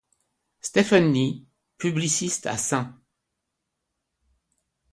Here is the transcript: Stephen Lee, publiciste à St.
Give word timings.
Stephen 0.61 1.13
Lee, 1.13 1.45
publiciste 1.77 2.47
à 2.47 2.57
St. 2.57 2.87